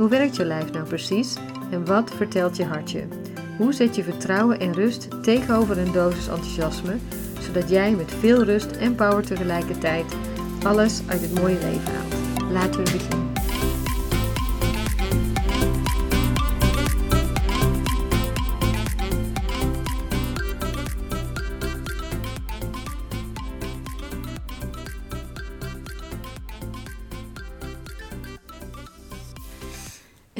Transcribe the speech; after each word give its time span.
Hoe 0.00 0.08
werkt 0.08 0.36
je 0.36 0.44
lijf 0.44 0.72
nou 0.72 0.86
precies 0.86 1.36
en 1.70 1.84
wat 1.84 2.10
vertelt 2.16 2.56
je 2.56 2.64
hartje? 2.64 3.04
Hoe 3.58 3.72
zet 3.72 3.96
je 3.96 4.02
vertrouwen 4.02 4.60
en 4.60 4.72
rust 4.72 5.22
tegenover 5.22 5.78
een 5.78 5.92
dosis 5.92 6.28
enthousiasme, 6.28 6.96
zodat 7.40 7.68
jij 7.68 7.90
met 7.94 8.12
veel 8.12 8.44
rust 8.44 8.70
en 8.70 8.94
power 8.94 9.26
tegelijkertijd 9.26 10.16
alles 10.62 11.00
uit 11.06 11.20
het 11.20 11.40
mooie 11.40 11.58
leven 11.58 11.94
haalt? 11.94 12.50
Laten 12.52 12.84
we 12.84 12.92
beginnen. 12.92 13.29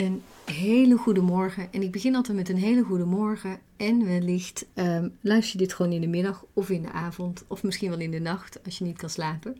Een 0.00 0.22
hele 0.44 0.96
goede 0.96 1.20
morgen. 1.20 1.72
En 1.72 1.82
ik 1.82 1.92
begin 1.92 2.14
altijd 2.14 2.36
met 2.36 2.48
een 2.48 2.56
hele 2.56 2.82
goede 2.82 3.04
morgen. 3.04 3.58
En 3.76 4.06
wellicht 4.06 4.66
um, 4.74 5.16
luister 5.20 5.52
je 5.52 5.66
dit 5.66 5.74
gewoon 5.74 5.92
in 5.92 6.00
de 6.00 6.06
middag 6.06 6.44
of 6.52 6.70
in 6.70 6.82
de 6.82 6.90
avond. 6.90 7.44
Of 7.46 7.62
misschien 7.62 7.90
wel 7.90 7.98
in 7.98 8.10
de 8.10 8.18
nacht 8.18 8.64
als 8.64 8.78
je 8.78 8.84
niet 8.84 8.96
kan 8.96 9.10
slapen. 9.10 9.56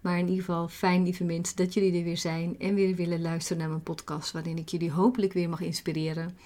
Maar 0.00 0.18
in 0.18 0.28
ieder 0.28 0.44
geval 0.44 0.68
fijn, 0.68 1.02
lieve 1.02 1.24
mensen, 1.24 1.56
dat 1.56 1.74
jullie 1.74 1.98
er 1.98 2.04
weer 2.04 2.16
zijn. 2.16 2.58
En 2.58 2.74
weer 2.74 2.94
willen 2.94 3.20
luisteren 3.20 3.58
naar 3.58 3.68
mijn 3.68 3.82
podcast. 3.82 4.32
Waarin 4.32 4.58
ik 4.58 4.68
jullie 4.68 4.90
hopelijk 4.90 5.32
weer 5.32 5.48
mag 5.48 5.60
inspireren. 5.60 6.36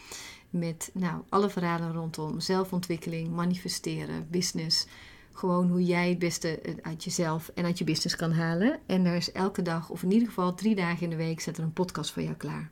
Met 0.50 0.90
nou, 0.94 1.22
alle 1.28 1.50
verhalen 1.50 1.92
rondom 1.92 2.40
zelfontwikkeling, 2.40 3.30
manifesteren, 3.34 4.26
business 4.30 4.86
gewoon 5.32 5.68
hoe 5.70 5.84
jij 5.84 6.08
het 6.08 6.18
beste 6.18 6.60
uit 6.82 7.04
jezelf 7.04 7.50
en 7.54 7.64
uit 7.64 7.78
je 7.78 7.84
business 7.84 8.16
kan 8.16 8.32
halen. 8.32 8.78
En 8.86 9.04
er 9.06 9.14
is 9.16 9.32
elke 9.32 9.62
dag, 9.62 9.90
of 9.90 10.02
in 10.02 10.12
ieder 10.12 10.28
geval 10.28 10.54
drie 10.54 10.74
dagen 10.74 11.02
in 11.02 11.10
de 11.10 11.16
week, 11.16 11.40
zet 11.40 11.56
er 11.56 11.64
een 11.64 11.72
podcast 11.72 12.12
voor 12.12 12.22
jou 12.22 12.34
klaar. 12.34 12.70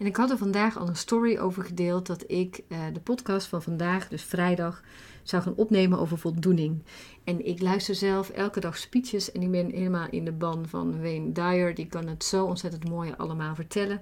En 0.00 0.06
ik 0.06 0.16
had 0.16 0.30
er 0.30 0.38
vandaag 0.38 0.78
al 0.78 0.88
een 0.88 0.96
story 0.96 1.38
over 1.38 1.64
gedeeld 1.64 2.06
dat 2.06 2.24
ik 2.26 2.62
uh, 2.68 2.78
de 2.92 3.00
podcast 3.00 3.46
van 3.46 3.62
vandaag, 3.62 4.08
dus 4.08 4.22
vrijdag, 4.22 4.82
zou 5.22 5.42
gaan 5.42 5.54
opnemen 5.56 5.98
over 5.98 6.18
voldoening. 6.18 6.82
En 7.24 7.46
ik 7.46 7.60
luister 7.60 7.94
zelf 7.94 8.30
elke 8.30 8.60
dag 8.60 8.76
speeches 8.76 9.32
en 9.32 9.42
ik 9.42 9.50
ben 9.50 9.70
helemaal 9.70 10.08
in 10.10 10.24
de 10.24 10.32
ban 10.32 10.68
van 10.68 11.00
Wayne 11.02 11.32
Dyer. 11.32 11.74
Die 11.74 11.86
kan 11.86 12.06
het 12.06 12.24
zo 12.24 12.44
ontzettend 12.44 12.88
mooi 12.88 13.14
allemaal 13.16 13.54
vertellen. 13.54 14.00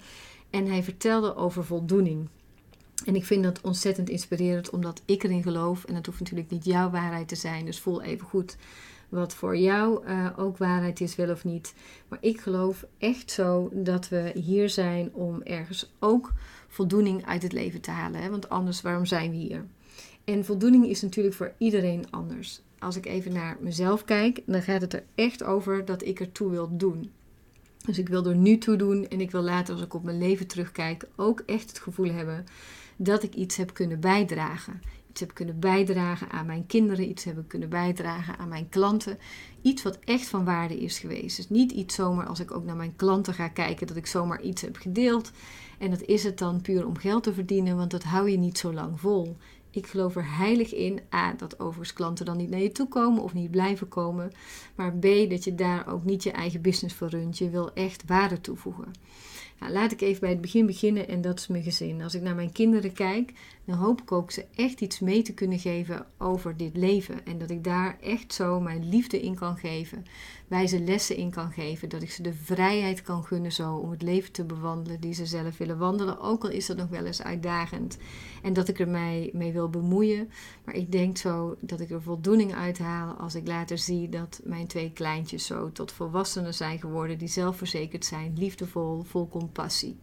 En 0.50 0.66
hij 0.66 0.82
vertelde 0.82 1.36
over 1.36 1.64
voldoening. 1.64 2.28
En 3.04 3.14
ik 3.14 3.24
vind 3.24 3.42
dat 3.42 3.60
ontzettend 3.60 4.08
inspirerend, 4.08 4.70
omdat 4.70 5.02
ik 5.04 5.22
erin 5.22 5.42
geloof. 5.42 5.84
En 5.84 5.94
het 5.94 6.06
hoeft 6.06 6.20
natuurlijk 6.20 6.50
niet 6.50 6.64
jouw 6.64 6.90
waarheid 6.90 7.28
te 7.28 7.36
zijn, 7.36 7.64
dus 7.64 7.80
voel 7.80 8.02
even 8.02 8.26
goed 8.26 8.56
wat 9.08 9.34
voor 9.34 9.56
jou 9.56 10.06
uh, 10.06 10.28
ook 10.36 10.56
waarheid 10.56 11.00
is, 11.00 11.16
wel 11.16 11.30
of 11.30 11.44
niet. 11.44 11.74
Maar 12.08 12.18
ik 12.20 12.40
geloof 12.40 12.86
echt 12.98 13.30
zo 13.30 13.70
dat 13.72 14.08
we 14.08 14.32
hier 14.34 14.70
zijn 14.70 15.14
om 15.14 15.42
ergens 15.42 15.92
ook 15.98 16.32
voldoening 16.68 17.26
uit 17.26 17.42
het 17.42 17.52
leven 17.52 17.80
te 17.80 17.90
halen. 17.90 18.22
Hè? 18.22 18.30
Want 18.30 18.48
anders, 18.48 18.82
waarom 18.82 19.06
zijn 19.06 19.30
we 19.30 19.36
hier? 19.36 19.64
En 20.24 20.44
voldoening 20.44 20.86
is 20.86 21.02
natuurlijk 21.02 21.34
voor 21.34 21.52
iedereen 21.58 22.10
anders. 22.10 22.60
Als 22.78 22.96
ik 22.96 23.06
even 23.06 23.32
naar 23.32 23.56
mezelf 23.60 24.04
kijk, 24.04 24.42
dan 24.46 24.62
gaat 24.62 24.80
het 24.80 24.92
er 24.92 25.04
echt 25.14 25.42
over 25.42 25.84
dat 25.84 26.04
ik 26.04 26.20
ertoe 26.20 26.50
wil 26.50 26.76
doen. 26.76 27.10
Dus 27.84 27.98
ik 27.98 28.08
wil 28.08 28.26
er 28.26 28.36
nu 28.36 28.58
toe 28.58 28.76
doen 28.76 29.08
en 29.08 29.20
ik 29.20 29.30
wil 29.30 29.42
later, 29.42 29.74
als 29.74 29.82
ik 29.82 29.94
op 29.94 30.04
mijn 30.04 30.18
leven 30.18 30.46
terugkijk, 30.46 31.04
ook 31.16 31.42
echt 31.46 31.68
het 31.68 31.78
gevoel 31.78 32.12
hebben 32.12 32.44
dat 32.96 33.22
ik 33.22 33.34
iets 33.34 33.56
heb 33.56 33.74
kunnen 33.74 34.00
bijdragen 34.00 34.80
iets 35.10 35.20
heb 35.20 35.34
kunnen 35.34 35.58
bijdragen 35.60 36.30
aan 36.30 36.46
mijn 36.46 36.66
kinderen, 36.66 37.08
iets 37.08 37.24
hebben 37.24 37.46
kunnen 37.46 37.68
bijdragen 37.68 38.38
aan 38.38 38.48
mijn 38.48 38.68
klanten. 38.68 39.18
Iets 39.62 39.82
wat 39.82 39.98
echt 40.04 40.26
van 40.26 40.44
waarde 40.44 40.78
is 40.78 40.98
geweest. 40.98 41.36
Dus 41.36 41.48
niet 41.48 41.72
iets 41.72 41.94
zomaar 41.94 42.26
als 42.26 42.40
ik 42.40 42.50
ook 42.50 42.64
naar 42.64 42.76
mijn 42.76 42.96
klanten 42.96 43.34
ga 43.34 43.48
kijken, 43.48 43.86
dat 43.86 43.96
ik 43.96 44.06
zomaar 44.06 44.42
iets 44.42 44.62
heb 44.62 44.76
gedeeld. 44.76 45.30
En 45.78 45.90
dat 45.90 46.02
is 46.02 46.24
het 46.24 46.38
dan 46.38 46.60
puur 46.60 46.86
om 46.86 46.96
geld 46.96 47.22
te 47.22 47.34
verdienen, 47.34 47.76
want 47.76 47.90
dat 47.90 48.02
hou 48.02 48.30
je 48.30 48.38
niet 48.38 48.58
zo 48.58 48.72
lang 48.72 49.00
vol. 49.00 49.36
Ik 49.70 49.86
geloof 49.86 50.16
er 50.16 50.36
heilig 50.36 50.74
in, 50.74 51.00
A, 51.14 51.32
dat 51.32 51.60
overigens 51.60 51.92
klanten 51.92 52.24
dan 52.24 52.36
niet 52.36 52.50
naar 52.50 52.60
je 52.60 52.72
toe 52.72 52.88
komen 52.88 53.22
of 53.22 53.34
niet 53.34 53.50
blijven 53.50 53.88
komen. 53.88 54.32
Maar 54.74 54.92
B, 54.92 55.02
dat 55.02 55.44
je 55.44 55.54
daar 55.54 55.92
ook 55.92 56.04
niet 56.04 56.22
je 56.22 56.30
eigen 56.30 56.60
business 56.60 56.94
voor 56.94 57.08
runt. 57.08 57.38
Je 57.38 57.50
wil 57.50 57.72
echt 57.72 58.02
waarde 58.06 58.40
toevoegen. 58.40 58.92
Nou, 59.60 59.72
laat 59.72 59.92
ik 59.92 60.00
even 60.00 60.20
bij 60.20 60.30
het 60.30 60.40
begin 60.40 60.66
beginnen 60.66 61.08
en 61.08 61.20
dat 61.20 61.38
is 61.38 61.46
mijn 61.46 61.62
gezin. 61.62 62.02
Als 62.02 62.14
ik 62.14 62.22
naar 62.22 62.34
mijn 62.34 62.52
kinderen 62.52 62.92
kijk, 62.92 63.32
dan 63.68 63.78
hoop 63.78 64.00
ik 64.00 64.12
ook 64.12 64.30
ze 64.30 64.44
echt 64.54 64.80
iets 64.80 65.00
mee 65.00 65.22
te 65.22 65.34
kunnen 65.34 65.58
geven 65.58 66.06
over 66.18 66.56
dit 66.56 66.76
leven. 66.76 67.26
En 67.26 67.38
dat 67.38 67.50
ik 67.50 67.64
daar 67.64 67.98
echt 68.00 68.32
zo 68.32 68.60
mijn 68.60 68.88
liefde 68.88 69.20
in 69.22 69.34
kan 69.34 69.56
geven, 69.56 70.04
wijze 70.46 70.80
lessen 70.80 71.16
in 71.16 71.30
kan 71.30 71.52
geven. 71.52 71.88
Dat 71.88 72.02
ik 72.02 72.10
ze 72.10 72.22
de 72.22 72.32
vrijheid 72.32 73.02
kan 73.02 73.24
gunnen 73.24 73.52
zo 73.52 73.74
om 73.74 73.90
het 73.90 74.02
leven 74.02 74.32
te 74.32 74.44
bewandelen 74.44 75.00
die 75.00 75.14
ze 75.14 75.26
zelf 75.26 75.58
willen 75.58 75.78
wandelen. 75.78 76.20
Ook 76.20 76.44
al 76.44 76.50
is 76.50 76.66
dat 76.66 76.76
nog 76.76 76.88
wel 76.88 77.04
eens 77.04 77.22
uitdagend. 77.22 77.98
En 78.42 78.52
dat 78.52 78.68
ik 78.68 78.80
er 78.80 78.88
mij 78.88 79.30
mee 79.32 79.52
wil 79.52 79.68
bemoeien. 79.68 80.30
Maar 80.64 80.74
ik 80.74 80.92
denk 80.92 81.16
zo 81.16 81.56
dat 81.60 81.80
ik 81.80 81.90
er 81.90 82.02
voldoening 82.02 82.54
uit 82.54 82.78
haal 82.78 83.14
als 83.14 83.34
ik 83.34 83.46
later 83.46 83.78
zie 83.78 84.08
dat 84.08 84.40
mijn 84.44 84.66
twee 84.66 84.92
kleintjes 84.92 85.46
zo 85.46 85.72
tot 85.72 85.92
volwassenen 85.92 86.54
zijn 86.54 86.78
geworden. 86.78 87.18
Die 87.18 87.28
zelfverzekerd 87.28 88.04
zijn, 88.04 88.34
liefdevol, 88.38 89.02
vol 89.02 89.28
compassie. 89.28 89.96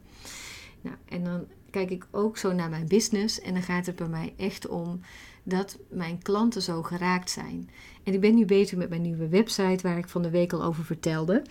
Nou, 0.81 0.95
en 1.05 1.23
dan 1.23 1.45
kijk 1.75 1.91
ik 1.91 2.07
ook 2.11 2.37
zo 2.37 2.53
naar 2.53 2.69
mijn 2.69 2.87
business 2.87 3.41
en 3.41 3.53
dan 3.53 3.63
gaat 3.63 3.85
het 3.85 3.95
bij 3.95 4.07
mij 4.07 4.33
echt 4.37 4.67
om 4.67 4.99
dat 5.43 5.77
mijn 5.89 6.21
klanten 6.21 6.61
zo 6.61 6.83
geraakt 6.83 7.29
zijn. 7.29 7.69
En 8.03 8.13
ik 8.13 8.19
ben 8.19 8.35
nu 8.35 8.45
bezig 8.45 8.77
met 8.77 8.89
mijn 8.89 9.01
nieuwe 9.01 9.27
website 9.27 9.87
waar 9.87 9.97
ik 9.97 10.07
van 10.07 10.21
de 10.21 10.29
week 10.29 10.53
al 10.53 10.63
over 10.63 10.85
vertelde. 10.85 11.43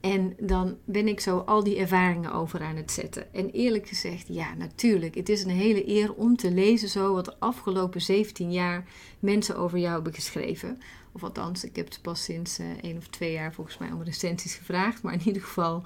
En 0.00 0.36
dan 0.40 0.76
ben 0.84 1.08
ik 1.08 1.20
zo 1.20 1.38
al 1.38 1.64
die 1.64 1.76
ervaringen 1.76 2.32
over 2.32 2.62
aan 2.62 2.76
het 2.76 2.90
zetten. 2.90 3.34
En 3.34 3.50
eerlijk 3.50 3.88
gezegd, 3.88 4.28
ja, 4.28 4.54
natuurlijk. 4.54 5.14
Het 5.14 5.28
is 5.28 5.44
een 5.44 5.50
hele 5.50 5.88
eer 5.88 6.14
om 6.14 6.36
te 6.36 6.50
lezen 6.50 6.88
zo 6.88 7.14
wat 7.14 7.24
de 7.24 7.34
afgelopen 7.38 8.00
17 8.00 8.52
jaar 8.52 8.88
mensen 9.18 9.56
over 9.56 9.78
jou 9.78 9.94
hebben 9.94 10.14
geschreven. 10.14 10.78
Of 11.12 11.22
althans, 11.22 11.64
ik 11.64 11.76
heb 11.76 11.88
het 11.88 12.02
pas 12.02 12.24
sinds 12.24 12.58
uh, 12.58 12.66
één 12.82 12.96
of 12.96 13.06
twee 13.06 13.32
jaar 13.32 13.54
volgens 13.54 13.78
mij 13.78 13.92
om 13.92 14.02
recensies 14.02 14.54
gevraagd. 14.54 15.02
Maar 15.02 15.12
in 15.12 15.22
ieder 15.24 15.42
geval 15.42 15.82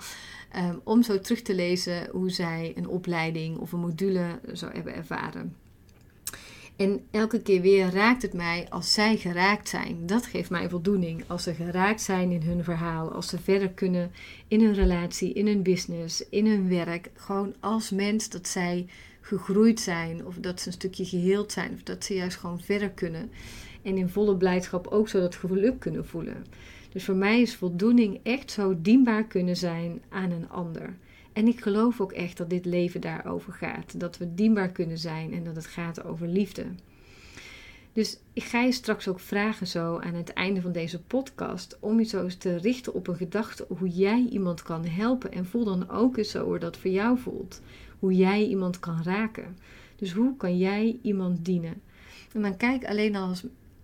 um, 0.56 0.80
om 0.84 1.02
zo 1.02 1.20
terug 1.20 1.42
te 1.42 1.54
lezen 1.54 2.08
hoe 2.10 2.30
zij 2.30 2.72
een 2.76 2.88
opleiding 2.88 3.58
of 3.58 3.72
een 3.72 3.80
module 3.80 4.40
zo 4.52 4.68
hebben 4.72 4.94
ervaren. 4.94 5.56
En 6.76 7.00
elke 7.10 7.42
keer 7.42 7.60
weer 7.60 7.90
raakt 7.90 8.22
het 8.22 8.32
mij 8.32 8.66
als 8.70 8.92
zij 8.92 9.16
geraakt 9.16 9.68
zijn. 9.68 10.06
Dat 10.06 10.26
geeft 10.26 10.50
mij 10.50 10.68
voldoening. 10.68 11.24
Als 11.26 11.42
ze 11.42 11.54
geraakt 11.54 12.00
zijn 12.00 12.30
in 12.30 12.42
hun 12.42 12.64
verhaal. 12.64 13.12
Als 13.12 13.28
ze 13.28 13.38
verder 13.38 13.70
kunnen 13.70 14.12
in 14.48 14.64
hun 14.64 14.74
relatie, 14.74 15.32
in 15.32 15.46
hun 15.46 15.62
business, 15.62 16.28
in 16.28 16.46
hun 16.46 16.68
werk. 16.68 17.10
Gewoon 17.14 17.54
als 17.60 17.90
mens 17.90 18.28
dat 18.28 18.48
zij 18.48 18.86
gegroeid 19.20 19.80
zijn. 19.80 20.26
Of 20.26 20.36
dat 20.36 20.60
ze 20.60 20.66
een 20.66 20.72
stukje 20.72 21.04
geheeld 21.04 21.52
zijn. 21.52 21.72
Of 21.74 21.82
dat 21.82 22.04
ze 22.04 22.14
juist 22.14 22.36
gewoon 22.36 22.60
verder 22.60 22.90
kunnen. 22.90 23.30
En 23.82 23.96
in 23.96 24.08
volle 24.08 24.36
blijdschap 24.36 24.86
ook 24.86 25.08
zo 25.08 25.20
dat 25.20 25.34
geluk 25.34 25.80
kunnen 25.80 26.06
voelen. 26.06 26.44
Dus 26.92 27.04
voor 27.04 27.16
mij 27.16 27.40
is 27.40 27.56
voldoening 27.56 28.20
echt 28.22 28.50
zo 28.50 28.74
dienbaar 28.80 29.24
kunnen 29.24 29.56
zijn 29.56 30.02
aan 30.08 30.30
een 30.30 30.48
ander. 30.48 30.94
En 31.34 31.46
ik 31.46 31.60
geloof 31.60 32.00
ook 32.00 32.12
echt 32.12 32.36
dat 32.36 32.50
dit 32.50 32.64
leven 32.64 33.00
daarover 33.00 33.52
gaat. 33.52 34.00
Dat 34.00 34.18
we 34.18 34.34
dienbaar 34.34 34.68
kunnen 34.68 34.98
zijn 34.98 35.32
en 35.32 35.44
dat 35.44 35.56
het 35.56 35.66
gaat 35.66 36.04
over 36.04 36.28
liefde. 36.28 36.64
Dus 37.92 38.18
ik 38.32 38.42
ga 38.42 38.60
je 38.60 38.72
straks 38.72 39.08
ook 39.08 39.20
vragen 39.20 39.66
zo 39.66 39.98
aan 39.98 40.14
het 40.14 40.32
einde 40.32 40.60
van 40.60 40.72
deze 40.72 41.02
podcast 41.02 41.76
om 41.80 41.98
je 41.98 42.04
zo 42.04 42.22
eens 42.22 42.36
te 42.36 42.56
richten 42.56 42.94
op 42.94 43.06
een 43.08 43.16
gedachte 43.16 43.66
hoe 43.78 43.88
jij 43.88 44.26
iemand 44.30 44.62
kan 44.62 44.84
helpen. 44.86 45.32
En 45.32 45.46
voel 45.46 45.64
dan 45.64 45.90
ook 45.90 46.16
eens 46.16 46.30
zo 46.30 46.44
hoe 46.44 46.58
dat 46.58 46.76
voor 46.76 46.90
jou 46.90 47.18
voelt. 47.18 47.60
Hoe 47.98 48.14
jij 48.14 48.46
iemand 48.46 48.78
kan 48.78 49.02
raken. 49.02 49.56
Dus 49.96 50.12
hoe 50.12 50.36
kan 50.36 50.58
jij 50.58 50.98
iemand 51.02 51.44
dienen? 51.44 51.82
En 52.32 52.42
dan 52.42 52.56
kijk 52.56 52.84
alleen 52.84 53.16
al 53.16 53.34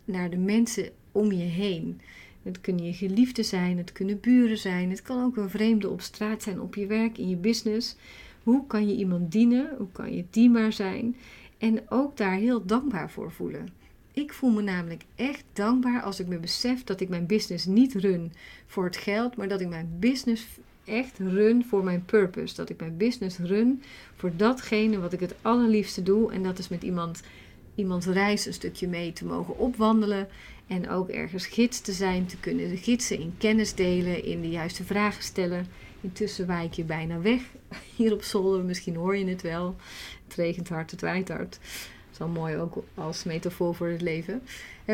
naar 0.05 0.31
de 0.31 0.38
mensen 0.38 0.91
om 1.12 1.32
je 1.32 1.44
heen. 1.44 2.00
Het 2.42 2.60
kunnen 2.60 2.84
je 2.84 2.92
geliefden 2.92 3.44
zijn, 3.44 3.78
het 3.78 3.92
kunnen 3.92 4.20
buren 4.20 4.58
zijn, 4.58 4.90
het 4.90 5.02
kan 5.02 5.25
ook 5.25 5.37
een 5.37 5.50
vreemde 5.50 5.88
op 5.88 6.00
straat 6.00 6.42
zijn, 6.42 6.60
op 6.60 6.75
je 6.75 6.87
werk, 6.87 7.19
in 7.19 7.28
je 7.28 7.37
business. 7.37 7.96
Hoe 8.42 8.66
kan 8.66 8.88
je 8.88 8.96
iemand 8.96 9.32
dienen? 9.32 9.75
Hoe 9.78 9.92
kan 9.92 10.14
je 10.16 10.25
dienbaar 10.31 10.72
zijn? 10.72 11.16
En 11.58 11.90
ook 11.90 12.16
daar 12.16 12.34
heel 12.34 12.66
dankbaar 12.66 13.10
voor 13.10 13.32
voelen. 13.32 13.69
Ik 14.12 14.32
voel 14.32 14.50
me 14.50 14.62
namelijk 14.62 15.02
echt 15.14 15.44
dankbaar 15.52 16.02
als 16.02 16.20
ik 16.20 16.26
me 16.26 16.38
besef 16.38 16.84
dat 16.84 17.00
ik 17.00 17.08
mijn 17.08 17.26
business 17.26 17.66
niet 17.66 17.94
run 17.94 18.32
voor 18.66 18.84
het 18.84 18.96
geld, 18.96 19.36
maar 19.36 19.48
dat 19.48 19.60
ik 19.60 19.69
mijn 19.69 19.96
business 19.98 20.46
echt 20.84 21.19
run 21.19 21.64
voor 21.64 21.84
mijn 21.84 22.04
purpose. 22.04 22.54
Dat 22.54 22.70
ik 22.70 22.81
mijn 22.81 22.96
business 22.96 23.38
run 23.38 23.82
voor 24.16 24.31
datgene 24.36 24.98
wat 24.98 25.12
ik 25.12 25.20
het 25.20 25.34
allerliefste 25.43 26.02
doe. 26.02 26.32
En 26.32 26.43
dat 26.43 26.58
is 26.58 26.69
met 26.69 26.82
iemand, 26.82 27.22
iemands 27.81 28.06
reis 28.06 28.47
een 28.47 28.53
stukje 28.53 28.88
mee 28.88 29.12
te 29.12 29.25
mogen 29.25 29.59
opwandelen. 29.59 30.29
En 30.67 30.91
ook 30.91 31.09
ergens 31.09 31.47
gids 31.47 31.81
te 31.81 31.93
zijn, 31.93 32.27
te 32.27 32.37
kunnen 32.37 32.77
gidsen 32.77 33.19
in 33.19 33.35
kennis 33.38 33.75
delen, 33.75 34.25
in 34.25 34.41
de 34.41 34.49
juiste 34.49 34.85
vragen 34.85 35.23
stellen. 35.23 35.67
Intussen 36.00 36.47
wijk 36.47 36.73
je 36.73 36.85
bijna 36.85 37.21
weg 37.21 37.43
hier 37.97 38.12
op 38.12 38.23
zolder. 38.23 38.65
Misschien 38.65 38.97
hoor 38.97 39.17
je 39.17 39.27
het 39.27 39.43
wel. 39.43 39.77
Het 40.25 40.35
regent 40.35 40.69
hard, 40.69 40.91
het 40.91 41.00
waait 41.00 41.29
hard. 41.29 41.50
Dat 41.50 42.12
is 42.12 42.19
wel 42.19 42.29
mooi 42.29 42.56
ook 42.56 42.85
als 42.94 43.25
metafoor 43.25 43.75
voor 43.75 43.88
het 43.88 44.00
leven. 44.00 44.43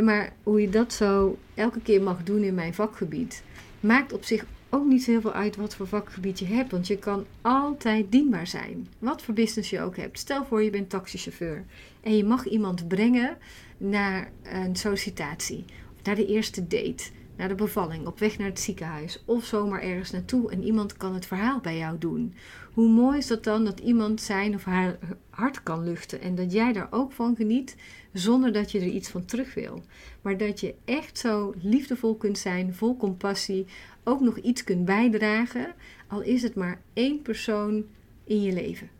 Maar 0.03 0.33
hoe 0.43 0.61
je 0.61 0.69
dat 0.69 0.93
zo 0.93 1.39
elke 1.55 1.81
keer 1.81 2.03
mag 2.03 2.23
doen 2.23 2.43
in 2.43 2.55
mijn 2.55 2.75
vakgebied, 2.75 3.43
maakt 3.81 4.13
op 4.13 4.25
zich 4.25 4.45
ook 4.71 4.87
niet 4.87 5.07
heel 5.07 5.21
veel 5.21 5.33
uit 5.33 5.57
wat 5.57 5.75
voor 5.75 5.87
vakgebied 5.87 6.39
je 6.39 6.45
hebt. 6.45 6.71
Want 6.71 6.87
je 6.87 6.99
kan 6.99 7.25
altijd 7.41 8.13
dienbaar 8.13 8.47
zijn. 8.47 8.89
Wat 8.99 9.23
voor 9.23 9.35
business 9.35 9.71
je 9.71 9.81
ook 9.81 9.97
hebt. 9.97 10.19
Stel 10.19 10.45
voor 10.45 10.63
je 10.63 10.71
bent 10.71 10.91
taxichauffeur. 10.91 11.65
En 12.01 12.17
je 12.17 12.25
mag 12.25 12.47
iemand 12.47 12.89
brengen 12.89 13.37
naar 13.77 14.31
een 14.43 14.77
sollicitatie. 14.77 15.65
Naar 16.03 16.15
de 16.15 16.27
eerste 16.27 16.67
date. 16.67 17.05
Naar 17.37 17.49
de 17.49 17.55
bevalling. 17.55 18.07
Op 18.07 18.19
weg 18.19 18.39
naar 18.39 18.49
het 18.49 18.61
ziekenhuis. 18.61 19.23
Of 19.25 19.45
zomaar 19.45 19.83
ergens 19.83 20.11
naartoe. 20.11 20.51
En 20.51 20.63
iemand 20.63 20.97
kan 20.97 21.15
het 21.15 21.27
verhaal 21.27 21.61
bij 21.61 21.77
jou 21.77 21.99
doen. 21.99 22.35
Hoe 22.73 22.89
mooi 22.89 23.19
is 23.19 23.27
dat 23.27 23.45
dan 23.45 23.65
dat 23.65 23.81
iemand 23.81 24.21
zijn 24.21 24.55
of 24.55 24.65
haar 24.65 24.99
hart 25.31 25.63
kan 25.63 25.85
luchten. 25.85 26.21
En 26.21 26.35
dat 26.35 26.53
jij 26.53 26.73
daar 26.73 26.89
ook 26.91 27.13
van 27.13 27.37
geniet. 27.37 27.77
Zonder 28.13 28.53
dat 28.53 28.73
je 28.73 28.79
er 28.81 28.87
iets 28.87 29.09
van 29.09 29.25
terug 29.25 29.55
wil. 29.55 29.83
Maar 30.23 30.37
dat 30.37 30.61
je 30.61 30.75
echt 30.85 31.19
zo 31.19 31.55
liefdevol 31.59 32.17
kunt 32.17 32.39
zijn. 32.39 32.75
Vol 32.75 32.97
compassie 32.97 33.67
ook 34.09 34.21
nog 34.21 34.37
iets 34.37 34.65
kunt 34.65 34.85
bijdragen, 34.85 35.75
al 36.07 36.21
is 36.21 36.43
het 36.43 36.55
maar 36.55 36.81
één 36.93 37.23
persoon 37.23 37.85
in 38.25 38.43
je 38.43 38.53
leven. 38.53 38.91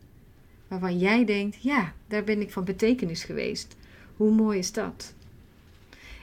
Waarvan 0.67 0.97
jij 0.97 1.25
denkt, 1.25 1.61
ja, 1.61 1.93
daar 2.07 2.23
ben 2.23 2.41
ik 2.41 2.51
van 2.51 2.63
betekenis 2.63 3.23
geweest. 3.23 3.75
Hoe 4.15 4.31
mooi 4.31 4.59
is 4.59 4.71
dat? 4.71 5.13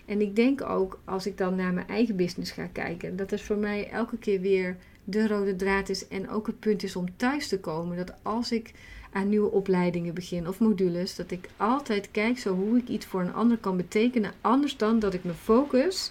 En 0.05 0.21
ik 0.21 0.37
denk 0.37 0.63
ook, 0.63 1.01
als 1.05 1.27
ik 1.27 1.39
dan 1.39 1.55
naar 1.55 1.73
mijn 1.73 1.89
eigen 1.89 2.17
business 2.17 2.51
ga 2.51 2.67
kijken, 2.67 3.17
dat 3.17 3.31
het 3.31 3.41
voor 3.41 3.57
mij 3.57 3.91
elke 3.91 4.19
keer 4.19 4.41
weer 4.41 4.77
de 5.05 5.29
rode 5.29 5.57
draad 5.57 5.89
is 5.89 6.09
en 6.09 6.31
ook 6.31 6.47
het 6.47 6.59
punt 6.59 6.83
is 6.83 6.97
om 6.97 7.17
thuis 7.17 7.49
te 7.49 7.61
komen. 7.61 7.97
Dat 7.97 8.15
als 8.23 8.53
ik 8.53 8.73
aan 9.13 9.29
nieuwe 9.29 9.51
opleidingen 9.51 10.15
begin 10.15 10.49
of 10.49 10.61
modules, 10.61 11.17
dat 11.17 11.31
ik 11.31 11.49
altijd 11.57 12.11
kijk 12.11 12.39
zo 12.39 12.55
hoe 12.55 12.79
ik 12.79 12.89
iets 12.89 13.07
voor 13.07 13.21
een 13.21 13.35
ander 13.35 13.59
kan 13.59 13.77
betekenen, 13.77 14.33
anders 14.41 14.77
dan 14.77 14.99
dat 14.99 15.15
ik 15.15 15.25
me 15.25 15.33
focus 15.33 16.11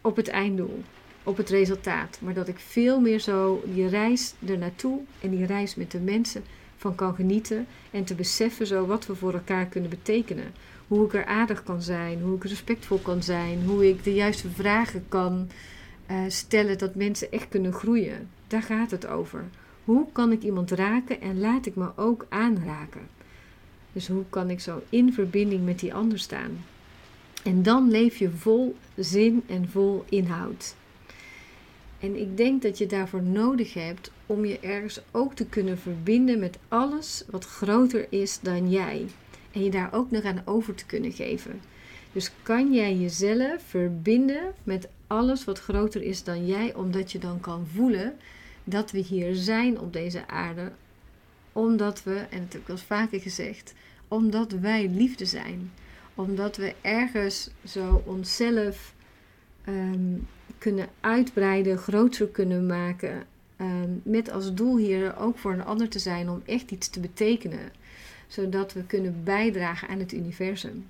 op 0.00 0.16
het 0.16 0.28
einddoel 0.28 0.82
op 1.24 1.36
het 1.36 1.48
resultaat. 1.48 2.18
Maar 2.20 2.34
dat 2.34 2.48
ik 2.48 2.58
veel 2.58 3.00
meer 3.00 3.20
zo 3.20 3.62
die 3.66 3.88
reis 3.88 4.34
ernaartoe 4.46 5.00
en 5.20 5.30
die 5.30 5.46
reis 5.46 5.74
met 5.74 5.90
de 5.90 6.00
mensen 6.00 6.44
van 6.76 6.94
kan 6.94 7.14
genieten. 7.14 7.66
En 7.90 8.04
te 8.04 8.14
beseffen 8.14 8.66
zo 8.66 8.86
wat 8.86 9.06
we 9.06 9.14
voor 9.14 9.32
elkaar 9.32 9.66
kunnen 9.66 9.90
betekenen. 9.90 10.52
Hoe 10.88 11.06
ik 11.06 11.14
er 11.14 11.24
aardig 11.24 11.62
kan 11.62 11.82
zijn, 11.82 12.20
hoe 12.20 12.36
ik 12.36 12.44
respectvol 12.44 12.98
kan 12.98 13.22
zijn, 13.22 13.62
hoe 13.64 13.88
ik 13.88 14.04
de 14.04 14.14
juiste 14.14 14.48
vragen 14.48 15.04
kan 15.08 15.48
uh, 16.10 16.16
stellen 16.28 16.78
dat 16.78 16.94
mensen 16.94 17.32
echt 17.32 17.48
kunnen 17.48 17.72
groeien. 17.72 18.28
Daar 18.46 18.62
gaat 18.62 18.90
het 18.90 19.06
over. 19.06 19.44
Hoe 19.84 20.06
kan 20.12 20.32
ik 20.32 20.42
iemand 20.42 20.70
raken 20.70 21.20
en 21.20 21.40
laat 21.40 21.66
ik 21.66 21.74
me 21.74 21.88
ook 21.96 22.26
aanraken? 22.28 23.08
Dus 23.92 24.08
hoe 24.08 24.24
kan 24.30 24.50
ik 24.50 24.60
zo 24.60 24.82
in 24.88 25.12
verbinding 25.12 25.64
met 25.64 25.78
die 25.78 25.94
ander 25.94 26.18
staan? 26.18 26.64
En 27.42 27.62
dan 27.62 27.90
leef 27.90 28.16
je 28.16 28.30
vol 28.30 28.76
zin 28.96 29.42
en 29.46 29.68
vol 29.68 30.04
inhoud. 30.08 30.74
En 32.04 32.16
ik 32.16 32.36
denk 32.36 32.62
dat 32.62 32.78
je 32.78 32.86
daarvoor 32.86 33.22
nodig 33.22 33.74
hebt 33.74 34.10
om 34.26 34.44
je 34.44 34.58
ergens 34.60 35.00
ook 35.10 35.34
te 35.34 35.46
kunnen 35.46 35.78
verbinden 35.78 36.38
met 36.38 36.58
alles 36.68 37.24
wat 37.30 37.44
groter 37.44 38.06
is 38.08 38.40
dan 38.40 38.70
jij. 38.70 39.06
En 39.52 39.64
je 39.64 39.70
daar 39.70 39.92
ook 39.92 40.10
nog 40.10 40.24
aan 40.24 40.42
over 40.44 40.74
te 40.74 40.86
kunnen 40.86 41.12
geven. 41.12 41.60
Dus 42.12 42.30
kan 42.42 42.72
jij 42.72 42.96
jezelf 42.96 43.62
verbinden 43.62 44.54
met 44.64 44.88
alles 45.06 45.44
wat 45.44 45.60
groter 45.60 46.02
is 46.02 46.24
dan 46.24 46.46
jij, 46.46 46.74
omdat 46.74 47.12
je 47.12 47.18
dan 47.18 47.40
kan 47.40 47.66
voelen 47.74 48.16
dat 48.64 48.90
we 48.90 48.98
hier 48.98 49.34
zijn 49.34 49.80
op 49.80 49.92
deze 49.92 50.28
aarde, 50.28 50.72
omdat 51.52 52.02
we, 52.02 52.14
en 52.14 52.40
dat 52.42 52.52
heb 52.52 52.60
ik 52.60 52.66
wel 52.66 52.76
vaker 52.76 53.20
gezegd, 53.20 53.74
omdat 54.08 54.52
wij 54.52 54.88
liefde 54.88 55.24
zijn. 55.24 55.72
Omdat 56.14 56.56
we 56.56 56.74
ergens 56.80 57.50
zo 57.64 58.02
onszelf 58.06 58.94
ehm, 59.64 60.16
kunnen 60.58 60.88
uitbreiden, 61.00 61.78
groter 61.78 62.26
kunnen 62.28 62.66
maken. 62.66 63.26
Ehm, 63.56 63.90
met 64.02 64.30
als 64.30 64.54
doel 64.54 64.76
hier 64.76 65.16
ook 65.16 65.38
voor 65.38 65.52
een 65.52 65.64
ander 65.64 65.88
te 65.88 65.98
zijn 65.98 66.30
om 66.30 66.42
echt 66.46 66.70
iets 66.70 66.88
te 66.88 67.00
betekenen. 67.00 67.72
Zodat 68.26 68.72
we 68.72 68.84
kunnen 68.84 69.20
bijdragen 69.24 69.88
aan 69.88 69.98
het 69.98 70.12
universum. 70.12 70.86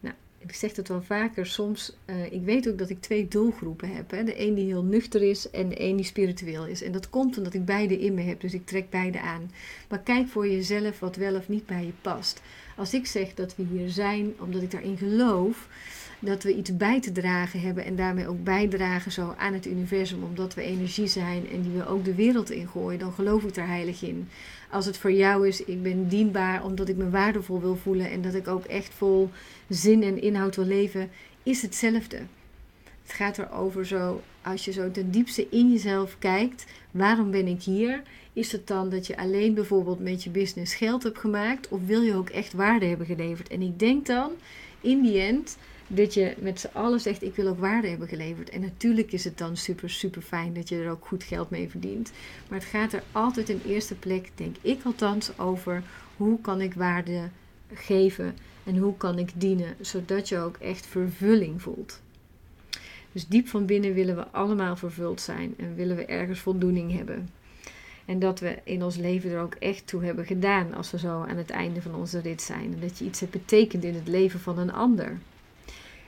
Nou, 0.00 0.14
ik 0.38 0.54
zeg 0.54 0.76
het 0.76 0.88
wel 0.88 1.02
vaker, 1.02 1.46
soms, 1.46 1.96
uh, 2.06 2.32
ik 2.32 2.42
weet 2.44 2.68
ook 2.68 2.78
dat 2.78 2.90
ik 2.90 3.00
twee 3.00 3.28
doelgroepen 3.28 3.94
heb. 3.94 4.10
Hè? 4.10 4.24
De 4.24 4.40
een 4.40 4.54
die 4.54 4.66
heel 4.66 4.82
nuchter 4.82 5.22
is 5.22 5.50
en 5.50 5.68
de 5.68 5.80
een 5.80 5.96
die 5.96 6.04
spiritueel 6.04 6.66
is. 6.66 6.82
En 6.82 6.92
dat 6.92 7.10
komt 7.10 7.38
omdat 7.38 7.54
ik 7.54 7.64
beide 7.64 7.98
in 7.98 8.14
me 8.14 8.22
heb, 8.22 8.40
dus 8.40 8.54
ik 8.54 8.66
trek 8.66 8.90
beide 8.90 9.20
aan. 9.20 9.50
Maar 9.88 10.00
kijk 10.00 10.28
voor 10.28 10.48
jezelf 10.48 11.00
wat 11.00 11.16
wel 11.16 11.34
of 11.34 11.48
niet 11.48 11.66
bij 11.66 11.84
je 11.84 11.92
past. 12.00 12.42
Als 12.76 12.94
ik 12.94 13.06
zeg 13.06 13.34
dat 13.34 13.56
we 13.56 13.62
hier 13.62 13.90
zijn 13.90 14.34
omdat 14.38 14.62
ik 14.62 14.70
daarin 14.70 14.96
geloof 14.96 15.68
dat 16.18 16.42
we 16.42 16.54
iets 16.54 16.76
bij 16.76 17.00
te 17.00 17.12
dragen 17.12 17.60
hebben 17.60 17.84
en 17.84 17.96
daarmee 17.96 18.28
ook 18.28 18.44
bijdragen 18.44 19.12
zo 19.12 19.34
aan 19.38 19.52
het 19.52 19.66
universum, 19.66 20.22
omdat 20.22 20.54
we 20.54 20.62
energie 20.62 21.06
zijn 21.06 21.50
en 21.50 21.62
die 21.62 21.72
we 21.72 21.86
ook 21.86 22.04
de 22.04 22.14
wereld 22.14 22.50
ingooien, 22.50 22.98
dan 22.98 23.12
geloof 23.12 23.42
ik 23.42 23.54
daar 23.54 23.68
heilig 23.68 24.02
in. 24.02 24.28
Als 24.70 24.86
het 24.86 24.98
voor 24.98 25.12
jou 25.12 25.48
is, 25.48 25.64
ik 25.64 25.82
ben 25.82 26.08
dienbaar 26.08 26.64
omdat 26.64 26.88
ik 26.88 26.96
me 26.96 27.10
waardevol 27.10 27.60
wil 27.60 27.76
voelen 27.76 28.10
en 28.10 28.22
dat 28.22 28.34
ik 28.34 28.48
ook 28.48 28.64
echt 28.64 28.94
vol 28.94 29.30
zin 29.68 30.02
en 30.02 30.22
inhoud 30.22 30.56
wil 30.56 30.64
leven, 30.64 31.10
is 31.42 31.62
hetzelfde. 31.62 32.18
Het 33.02 33.14
gaat 33.14 33.38
erover 33.38 33.86
zo, 33.86 34.22
als 34.42 34.64
je 34.64 34.72
zo 34.72 34.90
ten 34.90 35.10
diepste 35.10 35.46
in 35.50 35.72
jezelf 35.72 36.16
kijkt, 36.18 36.66
waarom 36.90 37.30
ben 37.30 37.46
ik 37.46 37.62
hier? 37.62 38.02
Is 38.32 38.52
het 38.52 38.66
dan 38.66 38.88
dat 38.88 39.06
je 39.06 39.16
alleen 39.16 39.54
bijvoorbeeld 39.54 40.00
met 40.00 40.24
je 40.24 40.30
business 40.30 40.74
geld 40.74 41.02
hebt 41.02 41.18
gemaakt 41.18 41.68
of 41.68 41.80
wil 41.86 42.00
je 42.02 42.14
ook 42.14 42.28
echt 42.28 42.52
waarde 42.52 42.86
hebben 42.86 43.06
geleverd? 43.06 43.48
En 43.48 43.62
ik 43.62 43.78
denk 43.78 44.06
dan, 44.06 44.30
in 44.80 45.02
die 45.02 45.20
end, 45.20 45.56
dat 45.86 46.14
je 46.14 46.34
met 46.38 46.60
z'n 46.60 46.70
allen 46.72 47.00
zegt: 47.00 47.22
Ik 47.22 47.36
wil 47.36 47.48
ook 47.48 47.58
waarde 47.58 47.88
hebben 47.88 48.08
geleverd. 48.08 48.50
En 48.50 48.60
natuurlijk 48.60 49.12
is 49.12 49.24
het 49.24 49.38
dan 49.38 49.56
super, 49.56 49.90
super 49.90 50.22
fijn 50.22 50.54
dat 50.54 50.68
je 50.68 50.76
er 50.76 50.90
ook 50.90 51.06
goed 51.06 51.24
geld 51.24 51.50
mee 51.50 51.70
verdient. 51.70 52.12
Maar 52.48 52.58
het 52.58 52.68
gaat 52.68 52.92
er 52.92 53.02
altijd 53.12 53.48
in 53.48 53.60
eerste 53.66 53.94
plek, 53.94 54.30
denk 54.34 54.56
ik 54.60 54.80
althans, 54.84 55.38
over 55.38 55.82
hoe 56.16 56.40
kan 56.40 56.60
ik 56.60 56.74
waarde 56.74 57.28
geven 57.72 58.36
en 58.64 58.76
hoe 58.76 58.96
kan 58.96 59.18
ik 59.18 59.30
dienen, 59.34 59.74
zodat 59.80 60.28
je 60.28 60.38
ook 60.38 60.56
echt 60.56 60.86
vervulling 60.86 61.62
voelt. 61.62 62.00
Dus 63.12 63.26
diep 63.26 63.48
van 63.48 63.66
binnen 63.66 63.94
willen 63.94 64.16
we 64.16 64.26
allemaal 64.26 64.76
vervuld 64.76 65.20
zijn 65.20 65.54
en 65.56 65.74
willen 65.74 65.96
we 65.96 66.04
ergens 66.04 66.40
voldoening 66.40 66.92
hebben. 66.96 67.28
En 68.04 68.18
dat 68.18 68.40
we 68.40 68.58
in 68.64 68.82
ons 68.82 68.96
leven 68.96 69.30
er 69.30 69.40
ook 69.40 69.54
echt 69.54 69.86
toe 69.86 70.04
hebben 70.04 70.26
gedaan 70.26 70.74
als 70.74 70.90
we 70.90 70.98
zo 70.98 71.22
aan 71.22 71.36
het 71.36 71.50
einde 71.50 71.82
van 71.82 71.94
onze 71.94 72.20
rit 72.20 72.42
zijn. 72.42 72.72
En 72.72 72.80
dat 72.80 72.98
je 72.98 73.04
iets 73.04 73.20
hebt 73.20 73.32
betekend 73.32 73.84
in 73.84 73.94
het 73.94 74.08
leven 74.08 74.40
van 74.40 74.58
een 74.58 74.72
ander. 74.72 75.18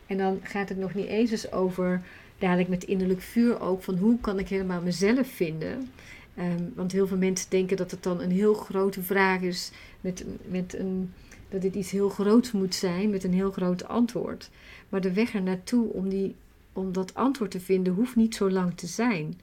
En 0.08 0.16
dan 0.18 0.40
gaat 0.42 0.68
het 0.68 0.78
nog 0.78 0.94
niet 0.94 1.06
eens 1.06 1.30
eens 1.30 1.52
over 1.52 2.02
dadelijk 2.38 2.68
met 2.68 2.84
innerlijk 2.84 3.20
vuur 3.20 3.60
ook 3.60 3.82
van 3.82 3.96
hoe 3.98 4.20
kan 4.20 4.38
ik 4.38 4.48
helemaal 4.48 4.82
mezelf 4.82 5.28
vinden. 5.28 5.88
Ehm, 6.34 6.62
want 6.74 6.92
heel 6.92 7.06
veel 7.06 7.16
mensen 7.16 7.50
denken 7.50 7.76
dat 7.76 7.90
het 7.90 8.02
dan 8.02 8.20
een 8.20 8.30
heel 8.30 8.54
grote 8.54 9.02
vraag 9.02 9.40
is 9.40 9.70
met, 10.00 10.24
met 10.48 10.78
een, 10.78 11.12
dat 11.48 11.62
dit 11.62 11.74
iets 11.74 11.90
heel 11.90 12.08
groots 12.08 12.52
moet 12.52 12.74
zijn 12.74 13.10
met 13.10 13.24
een 13.24 13.32
heel 13.32 13.50
groot 13.50 13.88
antwoord. 13.88 14.50
Maar 14.88 15.00
de 15.00 15.12
weg 15.12 15.34
er 15.34 15.42
naartoe 15.42 15.92
om, 15.92 16.08
die, 16.08 16.34
om 16.72 16.92
dat 16.92 17.14
antwoord 17.14 17.50
te 17.50 17.60
vinden 17.60 17.92
hoeft 17.92 18.16
niet 18.16 18.34
zo 18.34 18.50
lang 18.50 18.76
te 18.76 18.86
zijn. 18.86 19.40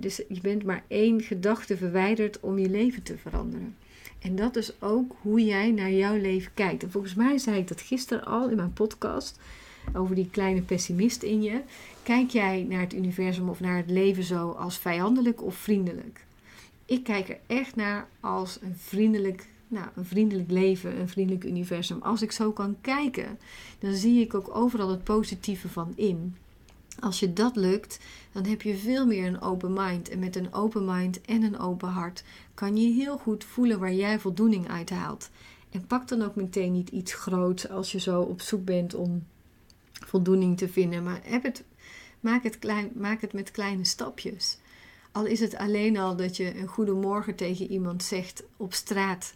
dus 0.00 0.16
je 0.28 0.40
bent 0.40 0.64
maar 0.64 0.84
één 0.88 1.20
gedachte 1.20 1.76
verwijderd 1.76 2.40
om 2.40 2.58
je 2.58 2.70
leven 2.70 3.02
te 3.02 3.18
veranderen. 3.18 3.76
En 4.18 4.36
dat 4.36 4.56
is 4.56 4.72
ook 4.80 5.16
hoe 5.20 5.44
jij 5.44 5.70
naar 5.70 5.92
jouw 5.92 6.16
leven 6.16 6.54
kijkt. 6.54 6.82
En 6.82 6.90
volgens 6.90 7.14
mij 7.14 7.38
zei 7.38 7.58
ik 7.58 7.68
dat 7.68 7.80
gisteren 7.80 8.24
al 8.24 8.48
in 8.48 8.56
mijn 8.56 8.72
podcast 8.72 9.38
over 9.94 10.14
die 10.14 10.28
kleine 10.30 10.62
pessimist 10.62 11.22
in 11.22 11.42
je. 11.42 11.60
Kijk 12.02 12.30
jij 12.30 12.66
naar 12.68 12.80
het 12.80 12.94
universum 12.94 13.48
of 13.48 13.60
naar 13.60 13.76
het 13.76 13.90
leven 13.90 14.22
zo 14.22 14.50
als 14.50 14.78
vijandelijk 14.78 15.42
of 15.42 15.54
vriendelijk? 15.54 16.24
Ik 16.84 17.04
kijk 17.04 17.28
er 17.28 17.38
echt 17.46 17.76
naar 17.76 18.08
als 18.20 18.58
een 18.62 18.76
vriendelijk, 18.76 19.48
nou, 19.68 19.86
een 19.94 20.04
vriendelijk 20.04 20.50
leven, 20.50 21.00
een 21.00 21.08
vriendelijk 21.08 21.44
universum. 21.44 22.02
Als 22.02 22.22
ik 22.22 22.32
zo 22.32 22.52
kan 22.52 22.76
kijken, 22.80 23.38
dan 23.78 23.94
zie 23.94 24.20
ik 24.20 24.34
ook 24.34 24.56
overal 24.56 24.88
het 24.88 25.04
positieve 25.04 25.68
van 25.68 25.92
in. 25.96 26.36
Als 27.00 27.20
je 27.20 27.32
dat 27.32 27.56
lukt, 27.56 27.98
dan 28.32 28.46
heb 28.46 28.62
je 28.62 28.76
veel 28.76 29.06
meer 29.06 29.26
een 29.26 29.40
open 29.40 29.72
mind. 29.72 30.08
En 30.08 30.18
met 30.18 30.36
een 30.36 30.52
open 30.52 30.84
mind 30.84 31.20
en 31.20 31.42
een 31.42 31.58
open 31.58 31.88
hart 31.88 32.24
kan 32.54 32.76
je 32.76 32.92
heel 32.92 33.18
goed 33.18 33.44
voelen 33.44 33.78
waar 33.78 33.94
jij 33.94 34.18
voldoening 34.18 34.68
uit 34.68 34.90
haalt. 34.90 35.30
En 35.70 35.86
pak 35.86 36.08
dan 36.08 36.22
ook 36.22 36.34
meteen 36.34 36.72
niet 36.72 36.88
iets 36.88 37.14
groots 37.14 37.68
als 37.68 37.92
je 37.92 38.00
zo 38.00 38.20
op 38.20 38.40
zoek 38.40 38.64
bent 38.64 38.94
om 38.94 39.22
voldoening 40.06 40.58
te 40.58 40.68
vinden. 40.68 41.02
Maar 41.02 41.20
heb 41.22 41.42
het, 41.42 41.64
maak, 42.20 42.42
het 42.42 42.58
klein, 42.58 42.90
maak 42.94 43.20
het 43.20 43.32
met 43.32 43.50
kleine 43.50 43.84
stapjes. 43.84 44.58
Al 45.12 45.26
is 45.26 45.40
het 45.40 45.56
alleen 45.56 45.98
al 45.98 46.16
dat 46.16 46.36
je 46.36 46.58
een 46.58 46.66
goedemorgen 46.66 47.34
tegen 47.34 47.70
iemand 47.70 48.02
zegt 48.02 48.44
op 48.56 48.72
straat. 48.72 49.34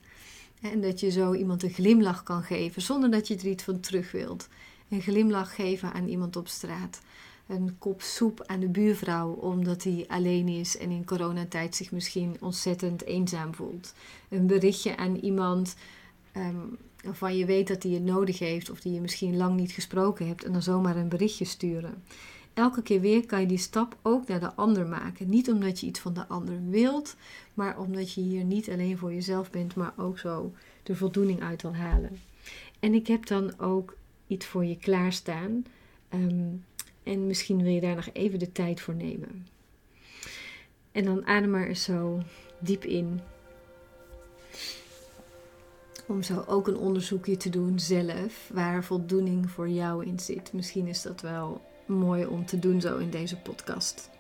En 0.61 0.81
dat 0.81 1.01
je 1.01 1.11
zo 1.11 1.35
iemand 1.35 1.63
een 1.63 1.71
glimlach 1.71 2.23
kan 2.23 2.43
geven 2.43 2.83
zonder 2.83 3.11
dat 3.11 3.29
je 3.29 3.37
er 3.37 3.47
iets 3.47 3.65
van 3.65 3.81
terug 3.81 4.13
wilt. 4.13 4.49
Een 4.89 5.01
glimlach 5.01 5.55
geven 5.55 5.93
aan 5.93 6.09
iemand 6.09 6.37
op 6.37 6.49
straat. 6.49 7.01
Een 7.47 7.77
kop 7.79 8.03
soep 8.03 8.43
aan 8.47 8.61
de 8.61 8.69
buurvrouw 8.69 9.31
omdat 9.33 9.83
hij 9.83 10.05
alleen 10.09 10.49
is 10.49 10.77
en 10.77 10.91
in 10.91 11.05
coronatijd 11.05 11.77
zich 11.77 11.93
misschien 11.93 12.37
ontzettend 12.41 13.05
eenzaam 13.05 13.55
voelt. 13.55 13.95
Een 14.29 14.47
berichtje 14.47 14.97
aan 14.97 15.17
iemand 15.17 15.75
um, 16.37 16.79
waarvan 17.03 17.37
je 17.37 17.45
weet 17.45 17.69
dat 17.69 17.83
hij 17.83 17.93
het 17.93 18.05
nodig 18.05 18.39
heeft 18.39 18.71
of 18.71 18.81
die 18.81 18.93
je 18.93 19.01
misschien 19.01 19.37
lang 19.37 19.57
niet 19.57 19.73
gesproken 19.73 20.27
hebt 20.27 20.45
en 20.45 20.53
dan 20.53 20.63
zomaar 20.63 20.97
een 20.97 21.09
berichtje 21.09 21.45
sturen. 21.45 22.03
Elke 22.55 22.83
keer 22.83 23.01
weer 23.01 23.27
kan 23.27 23.41
je 23.41 23.47
die 23.47 23.59
stap 23.59 23.97
ook 24.03 24.29
naar 24.29 24.41
de 24.41 24.55
ander 24.55 24.87
maken. 24.87 25.29
Niet 25.29 25.51
omdat 25.51 25.81
je 25.81 25.87
iets 25.87 26.01
van 26.01 26.15
de 26.15 26.27
ander 26.27 26.69
wilt, 26.69 27.17
maar 27.55 27.79
omdat 27.79 28.13
je 28.13 28.21
hier 28.21 28.45
niet 28.45 28.71
alleen 28.71 28.99
voor 28.99 29.13
jezelf 29.13 29.51
bent, 29.51 29.75
maar 29.75 29.93
ook 29.97 30.19
zo 30.19 30.53
de 30.83 30.97
voldoening 30.97 31.43
uit 31.43 31.63
wil 31.63 31.75
halen. 31.75 32.19
En 32.81 32.95
ik 32.95 33.07
heb 33.07 33.27
dan 33.27 33.59
ook 33.59 33.97
iets 34.27 34.47
voor 34.47 34.65
je 34.65 34.77
klaarstaan. 34.77 35.65
Um, 36.15 36.65
en 37.03 37.27
misschien 37.27 37.63
wil 37.63 37.73
je 37.73 37.81
daar 37.81 37.95
nog 37.95 38.09
even 38.13 38.39
de 38.39 38.53
tijd 38.53 38.81
voor 38.81 38.95
nemen. 38.95 39.47
En 40.93 41.05
dan 41.05 41.27
adem 41.27 41.51
maar 41.51 41.67
eens 41.67 41.83
zo 41.83 42.23
diep 42.59 42.85
in. 42.85 43.21
Om 46.13 46.23
zo 46.23 46.45
ook 46.47 46.67
een 46.67 46.77
onderzoekje 46.77 47.37
te 47.37 47.51
doen 47.51 47.79
zelf, 47.79 48.51
waar 48.53 48.85
voldoening 48.85 49.51
voor 49.51 49.69
jou 49.69 50.07
in 50.07 50.19
zit. 50.19 50.53
Misschien 50.53 50.87
is 50.87 51.03
dat 51.03 51.21
wel 51.21 51.61
mooi 51.87 52.27
om 52.27 52.47
te 52.47 52.59
doen 52.59 52.81
zo 52.81 52.99
in 52.99 53.11
deze 53.11 53.37
podcast. 53.37 54.11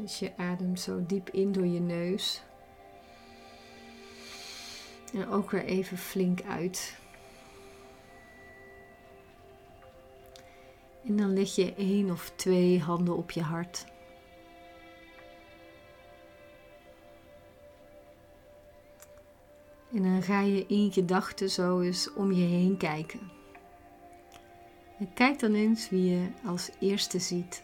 Dus 0.00 0.18
je 0.18 0.36
ademt 0.36 0.80
zo 0.80 1.04
diep 1.06 1.30
in 1.30 1.52
door 1.52 1.66
je 1.66 1.80
neus. 1.80 2.42
En 5.12 5.28
ook 5.28 5.50
weer 5.50 5.64
even 5.64 5.98
flink 5.98 6.42
uit. 6.42 6.96
En 11.04 11.16
dan 11.16 11.32
leg 11.32 11.54
je 11.54 11.74
één 11.74 12.10
of 12.10 12.32
twee 12.36 12.80
handen 12.80 13.16
op 13.16 13.30
je 13.30 13.42
hart. 13.42 13.91
En 19.92 20.02
dan 20.02 20.22
ga 20.22 20.40
je 20.40 20.66
in 20.66 20.92
gedachten 20.92 21.50
zo 21.50 21.80
eens 21.80 22.12
om 22.12 22.32
je 22.32 22.44
heen 22.44 22.76
kijken. 22.76 23.20
En 24.98 25.12
kijk 25.14 25.38
dan 25.38 25.54
eens 25.54 25.90
wie 25.90 26.10
je 26.10 26.28
als 26.44 26.70
eerste 26.80 27.18
ziet. 27.18 27.62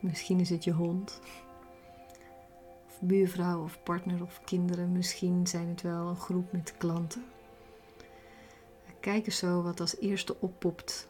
Misschien 0.00 0.40
is 0.40 0.50
het 0.50 0.64
je 0.64 0.72
hond, 0.72 1.20
of 2.86 3.00
buurvrouw, 3.00 3.62
of 3.62 3.82
partner, 3.82 4.22
of 4.22 4.40
kinderen. 4.44 4.92
Misschien 4.92 5.46
zijn 5.46 5.68
het 5.68 5.82
wel 5.82 6.08
een 6.08 6.16
groep 6.16 6.52
met 6.52 6.74
klanten. 6.78 7.24
Kijk 9.00 9.26
eens 9.26 9.38
zo 9.38 9.62
wat 9.62 9.80
als 9.80 9.96
eerste 9.98 10.40
oppopt. 10.40 11.08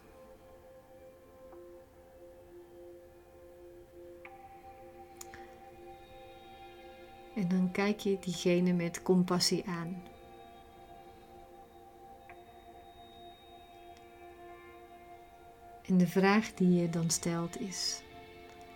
En 7.34 7.48
dan 7.48 7.70
kijk 7.72 7.98
je 7.98 8.18
diegene 8.20 8.72
met 8.72 9.02
compassie 9.02 9.64
aan. 9.68 10.02
En 15.86 15.98
de 15.98 16.06
vraag 16.06 16.54
die 16.54 16.80
je 16.80 16.90
dan 16.90 17.10
stelt 17.10 17.60
is: 17.60 18.02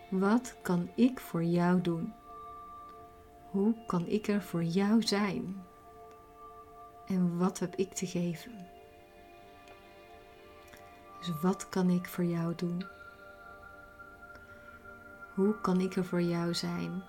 wat 0.08 0.56
kan 0.62 0.88
ik 0.94 1.20
voor 1.20 1.44
jou 1.44 1.80
doen? 1.80 2.12
Hoe 3.50 3.74
kan 3.86 4.06
ik 4.06 4.28
er 4.28 4.42
voor 4.42 4.64
jou 4.64 5.02
zijn? 5.02 5.62
En 7.06 7.38
wat 7.38 7.58
heb 7.58 7.74
ik 7.74 7.92
te 7.92 8.06
geven? 8.06 8.66
Dus 11.18 11.40
wat 11.40 11.68
kan 11.68 11.90
ik 11.90 12.06
voor 12.06 12.24
jou 12.24 12.54
doen? 12.54 12.84
Hoe 15.34 15.60
kan 15.60 15.80
ik 15.80 15.96
er 15.96 16.04
voor 16.04 16.22
jou 16.22 16.54
zijn? 16.54 17.02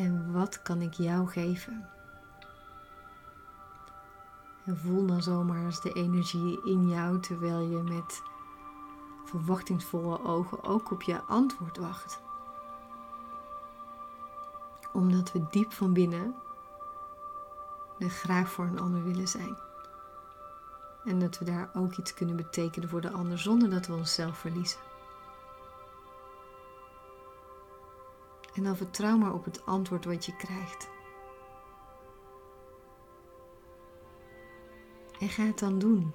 En 0.00 0.32
wat 0.32 0.62
kan 0.62 0.80
ik 0.80 0.92
jou 0.92 1.28
geven? 1.28 1.88
En 4.64 4.78
voel 4.78 5.06
dan 5.06 5.22
zomaar 5.22 5.64
eens 5.64 5.80
de 5.80 5.92
energie 5.92 6.64
in 6.64 6.88
jou 6.88 7.20
terwijl 7.20 7.60
je 7.60 7.82
met 7.82 8.22
verwachtingsvolle 9.24 10.24
ogen 10.24 10.62
ook 10.64 10.90
op 10.90 11.02
je 11.02 11.20
antwoord 11.20 11.76
wacht. 11.76 12.20
Omdat 14.92 15.32
we 15.32 15.46
diep 15.50 15.72
van 15.72 15.92
binnen 15.92 16.34
er 17.98 18.10
graag 18.10 18.50
voor 18.50 18.64
een 18.64 18.80
ander 18.80 19.04
willen 19.04 19.28
zijn. 19.28 19.56
En 21.04 21.18
dat 21.18 21.38
we 21.38 21.44
daar 21.44 21.70
ook 21.74 21.96
iets 21.96 22.14
kunnen 22.14 22.36
betekenen 22.36 22.88
voor 22.88 23.00
de 23.00 23.10
ander 23.10 23.38
zonder 23.38 23.70
dat 23.70 23.86
we 23.86 23.94
onszelf 23.94 24.38
verliezen. 24.38 24.89
En 28.54 28.62
dan 28.62 28.76
vertrouw 28.76 29.16
maar 29.16 29.34
op 29.34 29.44
het 29.44 29.66
antwoord 29.66 30.04
wat 30.04 30.26
je 30.26 30.36
krijgt. 30.36 30.88
En 35.18 35.28
ga 35.28 35.42
het 35.42 35.58
dan 35.58 35.78
doen. 35.78 36.12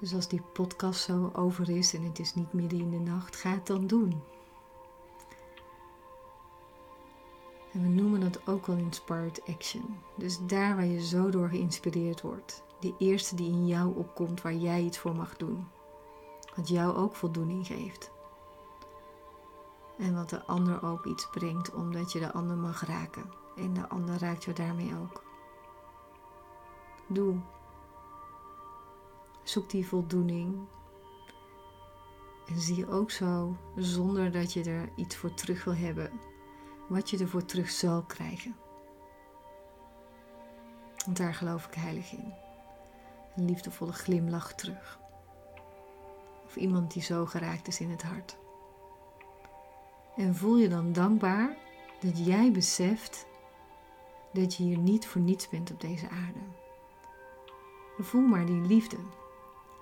Dus 0.00 0.14
als 0.14 0.28
die 0.28 0.42
podcast 0.52 1.00
zo 1.00 1.30
over 1.32 1.70
is 1.70 1.94
en 1.94 2.02
het 2.02 2.18
is 2.18 2.34
niet 2.34 2.52
midden 2.52 2.78
in 2.78 2.90
de 2.90 3.10
nacht, 3.10 3.36
ga 3.36 3.50
het 3.50 3.66
dan 3.66 3.86
doen. 3.86 4.22
En 7.72 7.82
we 7.82 7.88
noemen 7.88 8.20
dat 8.20 8.46
ook 8.46 8.68
al 8.68 8.76
inspired 8.76 9.42
action. 9.46 9.98
Dus 10.14 10.38
daar 10.46 10.76
waar 10.76 10.86
je 10.86 11.06
zo 11.06 11.30
door 11.30 11.48
geïnspireerd 11.48 12.20
wordt 12.20 12.62
de 12.80 12.94
eerste 12.98 13.34
die 13.34 13.50
in 13.50 13.66
jou 13.66 13.96
opkomt 13.96 14.42
waar 14.42 14.54
jij 14.54 14.82
iets 14.82 14.98
voor 14.98 15.16
mag 15.16 15.36
doen. 15.36 15.68
Wat 16.56 16.68
jou 16.68 16.96
ook 16.96 17.16
voldoening 17.16 17.66
geeft. 17.66 18.10
En 20.00 20.14
wat 20.14 20.30
de 20.30 20.44
ander 20.44 20.82
ook 20.82 21.04
iets 21.04 21.28
brengt 21.30 21.74
omdat 21.74 22.12
je 22.12 22.18
de 22.18 22.32
ander 22.32 22.56
mag 22.56 22.86
raken. 22.86 23.30
En 23.56 23.74
de 23.74 23.88
ander 23.88 24.18
raakt 24.18 24.44
je 24.44 24.52
daarmee 24.52 24.94
ook. 25.02 25.22
Doe. 27.06 27.36
Zoek 29.42 29.70
die 29.70 29.86
voldoening. 29.86 30.68
En 32.46 32.60
zie 32.60 32.88
ook 32.88 33.10
zo, 33.10 33.56
zonder 33.76 34.32
dat 34.32 34.52
je 34.52 34.64
er 34.64 34.92
iets 34.96 35.16
voor 35.16 35.34
terug 35.34 35.64
wil 35.64 35.74
hebben, 35.74 36.20
wat 36.88 37.10
je 37.10 37.18
ervoor 37.18 37.44
terug 37.44 37.70
zal 37.70 38.02
krijgen. 38.02 38.56
Want 41.04 41.16
daar 41.16 41.34
geloof 41.34 41.66
ik 41.66 41.74
heilig 41.74 42.12
in 42.12 42.32
een 43.36 43.44
liefdevolle 43.44 43.92
glimlach 43.92 44.54
terug. 44.54 44.98
Of 46.44 46.56
iemand 46.56 46.92
die 46.92 47.02
zo 47.02 47.26
geraakt 47.26 47.68
is 47.68 47.80
in 47.80 47.90
het 47.90 48.02
hart. 48.02 48.39
En 50.16 50.34
voel 50.34 50.56
je 50.56 50.68
dan 50.68 50.92
dankbaar 50.92 51.56
dat 52.00 52.26
jij 52.26 52.52
beseft 52.52 53.26
dat 54.32 54.54
je 54.54 54.62
hier 54.62 54.78
niet 54.78 55.06
voor 55.06 55.20
niets 55.20 55.48
bent 55.48 55.70
op 55.70 55.80
deze 55.80 56.08
aarde. 56.08 56.40
Voel 57.98 58.26
maar 58.26 58.46
die 58.46 58.60
liefde. 58.60 58.96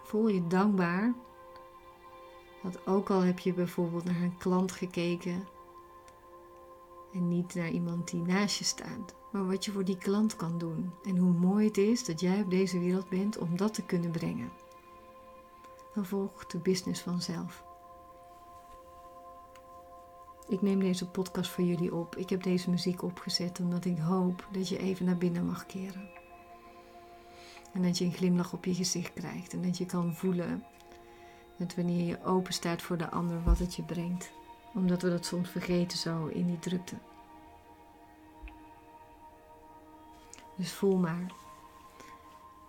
Voel 0.02 0.28
je 0.28 0.46
dankbaar 0.46 1.14
dat 2.62 2.86
ook 2.86 3.10
al 3.10 3.20
heb 3.20 3.38
je 3.38 3.52
bijvoorbeeld 3.52 4.04
naar 4.04 4.22
een 4.22 4.38
klant 4.38 4.72
gekeken 4.72 5.48
en 7.12 7.28
niet 7.28 7.54
naar 7.54 7.70
iemand 7.70 8.10
die 8.10 8.20
naast 8.20 8.58
je 8.58 8.64
staat, 8.64 9.14
maar 9.32 9.46
wat 9.46 9.64
je 9.64 9.72
voor 9.72 9.84
die 9.84 9.98
klant 9.98 10.36
kan 10.36 10.58
doen. 10.58 10.92
En 11.04 11.16
hoe 11.16 11.32
mooi 11.32 11.66
het 11.66 11.76
is 11.76 12.04
dat 12.04 12.20
jij 12.20 12.40
op 12.40 12.50
deze 12.50 12.78
wereld 12.78 13.08
bent 13.08 13.38
om 13.38 13.56
dat 13.56 13.74
te 13.74 13.82
kunnen 13.82 14.10
brengen. 14.10 14.50
Dan 15.94 16.06
volgt 16.06 16.50
de 16.50 16.58
business 16.58 17.02
vanzelf. 17.02 17.67
Ik 20.48 20.62
neem 20.62 20.80
deze 20.80 21.08
podcast 21.08 21.50
voor 21.50 21.64
jullie 21.64 21.94
op. 21.94 22.16
Ik 22.16 22.30
heb 22.30 22.42
deze 22.42 22.70
muziek 22.70 23.02
opgezet 23.02 23.60
omdat 23.60 23.84
ik 23.84 23.98
hoop 23.98 24.48
dat 24.52 24.68
je 24.68 24.78
even 24.78 25.06
naar 25.06 25.18
binnen 25.18 25.46
mag 25.46 25.66
keren. 25.66 26.08
En 27.72 27.82
dat 27.82 27.98
je 27.98 28.04
een 28.04 28.12
glimlach 28.12 28.52
op 28.52 28.64
je 28.64 28.74
gezicht 28.74 29.12
krijgt. 29.12 29.52
En 29.52 29.62
dat 29.62 29.78
je 29.78 29.86
kan 29.86 30.14
voelen 30.14 30.64
dat 31.58 31.74
wanneer 31.74 32.04
je 32.04 32.24
open 32.24 32.52
staat 32.52 32.82
voor 32.82 32.96
de 32.96 33.10
ander, 33.10 33.42
wat 33.42 33.58
het 33.58 33.74
je 33.74 33.82
brengt. 33.82 34.32
Omdat 34.74 35.02
we 35.02 35.10
dat 35.10 35.26
soms 35.26 35.50
vergeten 35.50 35.98
zo 35.98 36.26
in 36.26 36.46
die 36.46 36.58
drukte. 36.58 36.94
Dus 40.56 40.72
voel 40.72 40.96
maar. 40.96 41.32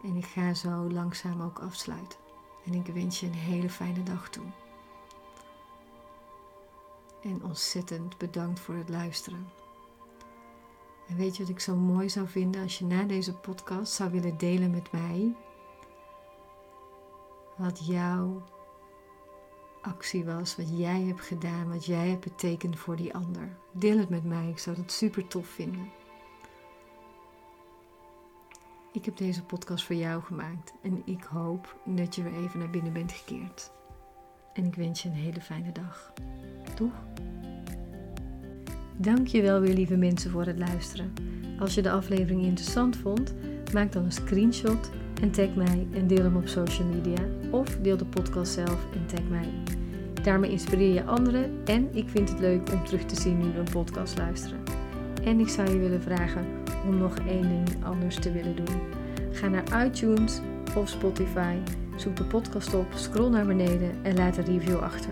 En 0.04 0.16
ik 0.16 0.26
ga 0.26 0.54
zo 0.54 0.92
langzaam 0.92 1.42
ook 1.42 1.60
afsluiten. 1.60 2.20
En 2.66 2.74
ik 2.74 2.86
wens 2.86 3.20
je 3.20 3.26
een 3.26 3.34
hele 3.34 3.70
fijne 3.70 4.04
dag 4.04 4.30
toe. 4.30 4.46
En 7.22 7.44
ontzettend 7.44 8.18
bedankt 8.18 8.60
voor 8.60 8.76
het 8.76 8.90
luisteren. 8.90 9.48
En 11.08 11.16
weet 11.16 11.38
je 11.38 11.44
wat 11.44 11.52
ik 11.52 11.60
zo 11.60 11.76
mooi 11.76 12.10
zou 12.10 12.28
vinden 12.28 12.62
als 12.62 12.80
je 12.80 12.86
na 12.86 13.04
deze 13.04 13.34
podcast 13.34 13.94
zou 13.94 14.12
willen 14.12 14.38
delen 14.38 14.72
met 14.72 14.92
mij? 14.92 15.36
wat 17.60 17.86
jouw 17.86 18.42
actie 19.82 20.26
was, 20.26 20.56
wat 20.56 20.78
jij 20.78 21.02
hebt 21.02 21.22
gedaan, 21.22 21.70
wat 21.70 21.86
jij 21.86 22.08
hebt 22.08 22.24
betekend 22.24 22.80
voor 22.80 22.96
die 22.96 23.14
ander. 23.14 23.58
Deel 23.72 23.98
het 23.98 24.10
met 24.10 24.24
mij, 24.24 24.50
ik 24.50 24.60
zou 24.60 24.76
dat 24.76 24.92
super 24.92 25.28
tof 25.28 25.48
vinden. 25.48 25.92
Ik 28.92 29.06
heb 29.06 29.18
deze 29.18 29.44
podcast 29.44 29.86
voor 29.86 29.96
jou 29.96 30.22
gemaakt 30.22 30.74
en 30.82 31.02
ik 31.06 31.24
hoop 31.24 31.76
dat 31.86 32.16
je 32.16 32.24
weer 32.24 32.44
even 32.44 32.60
naar 32.60 32.70
binnen 32.70 32.94
bent 32.94 33.12
gekeerd. 33.12 33.72
En 34.54 34.66
ik 34.66 34.76
wens 34.76 35.04
je 35.04 35.10
een 35.10 35.16
hele 35.16 35.42
fijne 35.42 35.72
dag. 35.72 36.14
Doeg! 36.76 36.94
Dankjewel 38.98 39.60
weer 39.60 39.74
lieve 39.74 39.96
mensen 39.96 40.32
voor 40.32 40.46
het 40.46 40.60
luisteren. 40.60 41.14
Als 41.60 41.74
je 41.74 41.82
de 41.82 41.92
aflevering 41.92 42.44
interessant 42.44 42.98
vond, 42.98 43.34
maak 43.74 43.92
dan 43.92 44.04
een 44.04 44.12
screenshot 44.12 44.90
en 45.22 45.32
tag 45.32 45.56
mij 45.56 45.88
en 45.94 46.08
deel 46.08 46.24
hem 46.24 46.36
op 46.36 46.48
social 46.48 46.88
media. 46.88 47.26
Of 47.52 47.78
deel 47.82 47.98
de 47.98 48.06
podcast 48.06 48.54
zelf 48.54 48.86
en 48.94 49.06
tag 49.06 49.24
mij. 49.30 49.50
Daarmee 50.24 50.52
inspireer 50.52 50.94
je 50.94 51.04
anderen 51.04 51.66
en 51.66 51.96
ik 51.96 52.10
vind 52.10 52.30
het 52.30 52.40
leuk 52.40 52.72
om 52.72 52.86
terug 52.86 53.06
te 53.06 53.22
zien 53.22 53.38
nu 53.38 53.52
we 53.52 53.60
een 53.60 53.72
podcast 53.72 54.18
luisteren. 54.18 54.60
En 55.24 55.40
ik 55.40 55.50
zou 55.50 55.70
je 55.72 55.78
willen 55.78 56.02
vragen 56.02 56.46
om 56.88 56.98
nog 56.98 57.18
één 57.18 57.42
ding 57.42 57.86
anders 57.86 58.16
te 58.16 58.32
willen 58.32 58.56
doen. 58.56 58.82
Ga 59.32 59.48
naar 59.48 59.86
iTunes 59.86 60.40
of 60.78 60.90
Spotify, 60.90 61.56
zoek 62.00 62.16
de 62.16 62.24
podcast 62.24 62.74
op, 62.74 62.86
scroll 62.96 63.30
naar 63.30 63.46
beneden 63.46 63.92
en 64.04 64.16
laat 64.16 64.38
een 64.38 64.46
review 64.46 64.78
achter. 64.78 65.10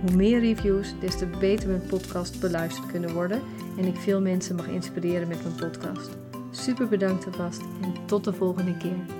Hoe 0.00 0.16
meer 0.16 0.40
reviews, 0.40 0.94
des 1.00 1.18
te 1.18 1.26
beter 1.26 1.68
mijn 1.68 1.86
podcast 1.86 2.40
beluisterd 2.40 2.86
kunnen 2.86 3.12
worden 3.12 3.42
en 3.78 3.84
ik 3.84 3.96
veel 3.96 4.20
mensen 4.20 4.56
mag 4.56 4.68
inspireren 4.68 5.28
met 5.28 5.42
mijn 5.42 5.70
podcast. 5.70 6.10
Super 6.50 6.88
bedankt 6.88 7.26
alvast 7.26 7.60
en 7.82 7.94
tot 8.06 8.24
de 8.24 8.32
volgende 8.32 8.76
keer. 8.76 9.19